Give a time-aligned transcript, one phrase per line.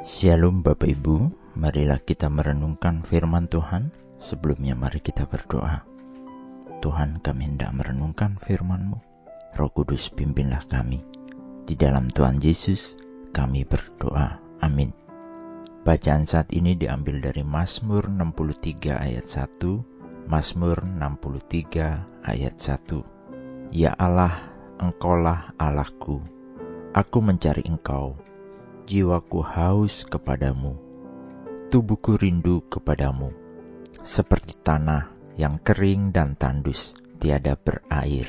[0.00, 1.28] Shalom Bapak Ibu,
[1.60, 3.92] marilah kita merenungkan firman Tuhan.
[4.16, 5.84] Sebelumnya mari kita berdoa.
[6.80, 8.96] Tuhan kami hendak merenungkan firman-Mu.
[9.60, 11.04] Roh Kudus pimpinlah kami.
[11.68, 12.96] Di dalam Tuhan Yesus
[13.36, 14.40] kami berdoa.
[14.64, 14.88] Amin.
[15.84, 23.76] Bacaan saat ini diambil dari Mazmur 63 ayat 1, Mazmur 63 ayat 1.
[23.76, 24.48] Ya Allah,
[24.80, 26.24] Engkaulah Allahku.
[26.96, 28.30] Aku mencari Engkau
[28.90, 30.74] jiwaku haus kepadamu,
[31.70, 33.30] tubuhku rindu kepadamu,
[34.02, 38.26] seperti tanah yang kering dan tandus, tiada berair.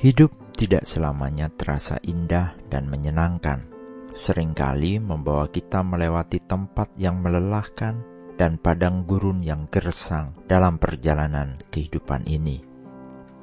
[0.00, 3.68] Hidup tidak selamanya terasa indah dan menyenangkan.
[4.16, 8.00] Seringkali membawa kita melewati tempat yang melelahkan
[8.40, 12.64] dan padang gurun yang gersang dalam perjalanan kehidupan ini.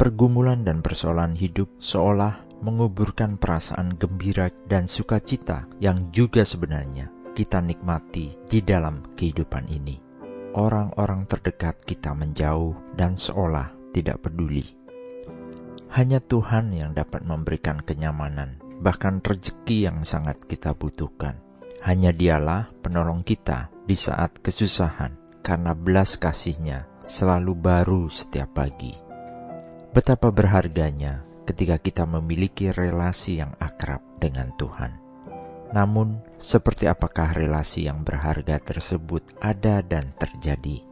[0.02, 8.38] Pergumulan dan persoalan hidup seolah menguburkan perasaan gembira dan sukacita yang juga sebenarnya kita nikmati
[8.48, 9.98] di dalam kehidupan ini.
[10.52, 14.68] Orang-orang terdekat kita menjauh dan seolah tidak peduli.
[15.92, 21.40] Hanya Tuhan yang dapat memberikan kenyamanan, bahkan rezeki yang sangat kita butuhkan.
[21.84, 28.96] Hanya dialah penolong kita di saat kesusahan, karena belas kasihnya selalu baru setiap pagi.
[29.92, 35.02] Betapa berharganya ketika kita memiliki relasi yang akrab dengan Tuhan.
[35.72, 40.84] Namun, seperti apakah relasi yang berharga tersebut ada dan terjadi?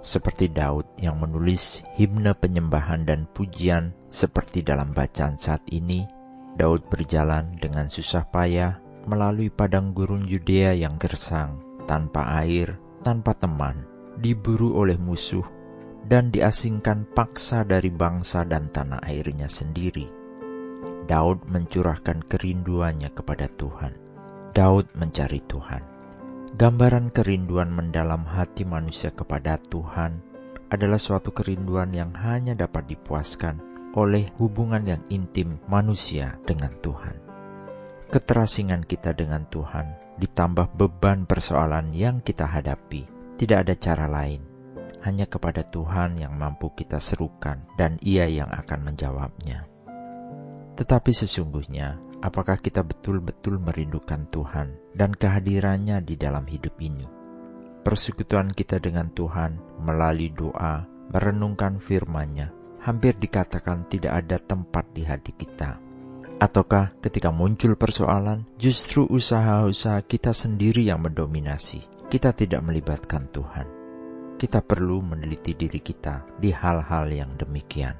[0.00, 6.08] Seperti Daud yang menulis himne penyembahan dan pujian seperti dalam bacaan saat ini,
[6.56, 13.86] Daud berjalan dengan susah payah melalui padang gurun Yudea yang gersang, tanpa air, tanpa teman,
[14.18, 15.59] diburu oleh musuh
[16.06, 20.08] dan diasingkan paksa dari bangsa dan tanah airnya sendiri.
[21.06, 23.92] Daud mencurahkan kerinduannya kepada Tuhan.
[24.54, 25.82] Daud mencari Tuhan.
[26.54, 30.22] Gambaran kerinduan mendalam hati manusia kepada Tuhan
[30.70, 33.58] adalah suatu kerinduan yang hanya dapat dipuaskan
[33.94, 37.16] oleh hubungan yang intim manusia dengan Tuhan.
[38.10, 43.06] Keterasingan kita dengan Tuhan ditambah beban persoalan yang kita hadapi,
[43.38, 44.49] tidak ada cara lain
[45.04, 49.64] hanya kepada Tuhan yang mampu kita serukan dan ia yang akan menjawabnya.
[50.76, 57.04] Tetapi sesungguhnya, apakah kita betul-betul merindukan Tuhan dan kehadirannya di dalam hidup ini?
[57.80, 62.52] Persekutuan kita dengan Tuhan melalui doa, merenungkan firman-Nya,
[62.84, 65.80] hampir dikatakan tidak ada tempat di hati kita.
[66.40, 73.79] Ataukah ketika muncul persoalan, justru usaha-usaha kita sendiri yang mendominasi, kita tidak melibatkan Tuhan?
[74.40, 77.92] Kita perlu meneliti diri kita di hal-hal yang demikian.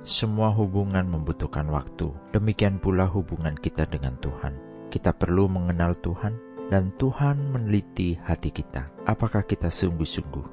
[0.00, 4.56] Semua hubungan membutuhkan waktu, demikian pula hubungan kita dengan Tuhan.
[4.88, 6.40] Kita perlu mengenal Tuhan,
[6.72, 8.88] dan Tuhan meneliti hati kita.
[9.04, 10.46] Apakah kita sungguh-sungguh?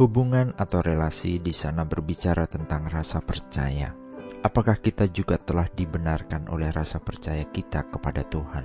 [0.00, 3.92] Hubungan atau relasi di sana berbicara tentang rasa percaya.
[4.40, 8.64] Apakah kita juga telah dibenarkan oleh rasa percaya kita kepada Tuhan?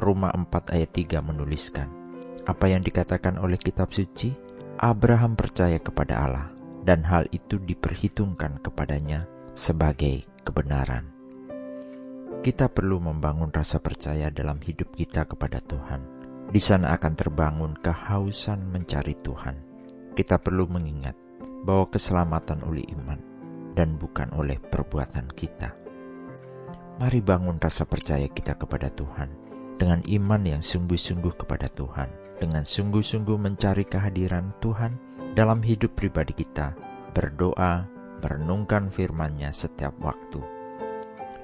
[0.00, 2.03] Roma 4 ayat 3 menuliskan,
[2.44, 4.36] apa yang dikatakan oleh kitab suci,
[4.76, 6.48] Abraham percaya kepada Allah,
[6.84, 9.24] dan hal itu diperhitungkan kepadanya
[9.56, 11.08] sebagai kebenaran.
[12.44, 16.04] Kita perlu membangun rasa percaya dalam hidup kita kepada Tuhan.
[16.52, 19.56] Di sana akan terbangun kehausan mencari Tuhan.
[20.12, 21.16] Kita perlu mengingat
[21.64, 23.16] bahwa keselamatan oleh iman
[23.72, 25.72] dan bukan oleh perbuatan kita.
[27.00, 29.43] Mari bangun rasa percaya kita kepada Tuhan
[29.76, 34.98] dengan iman yang sungguh-sungguh kepada Tuhan dengan sungguh-sungguh mencari kehadiran Tuhan
[35.34, 36.74] dalam hidup pribadi kita,
[37.14, 37.86] berdoa,
[38.22, 40.42] merenungkan firman-Nya setiap waktu.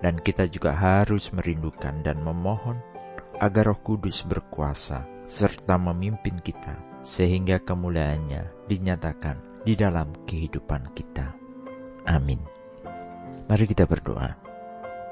[0.00, 2.80] Dan kita juga harus merindukan dan memohon
[3.40, 11.36] agar Roh Kudus berkuasa serta memimpin kita sehingga kemuliaannya dinyatakan di dalam kehidupan kita.
[12.08, 12.40] Amin.
[13.48, 14.49] Mari kita berdoa.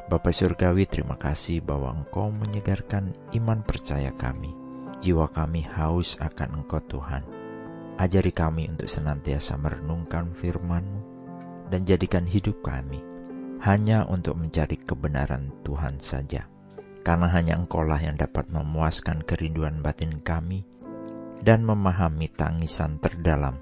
[0.09, 4.69] Bapak Surgawi terima kasih bahwa Engkau menyegarkan iman percaya kami
[4.99, 7.23] Jiwa kami haus akan Engkau Tuhan.
[7.99, 11.00] Ajari kami untuk senantiasa merenungkan firman-Mu
[11.71, 12.99] dan jadikan hidup kami
[13.62, 16.50] hanya untuk mencari kebenaran Tuhan saja.
[17.06, 20.67] Karena hanya Engkaulah yang dapat memuaskan kerinduan batin kami
[21.47, 23.55] dan memahami tangisan terdalam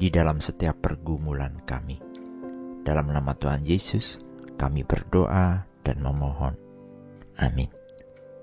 [0.00, 2.00] di dalam setiap pergumulan kami.
[2.80, 4.16] Dalam nama Tuhan Yesus,
[4.56, 6.54] kami berdoa dan memohon.
[7.40, 7.72] Amin.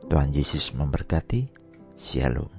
[0.07, 1.49] Tuhan Yesus memberkati.
[1.97, 2.56] Shalom.